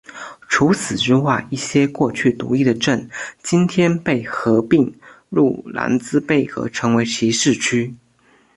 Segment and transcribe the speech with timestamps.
[0.49, 3.07] 除此之外一些过去独立的镇
[3.43, 4.91] 今天被合并
[5.29, 7.93] 入兰茨贝格成为其市区。